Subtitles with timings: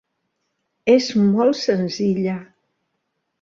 [0.93, 2.39] És molt senzilla.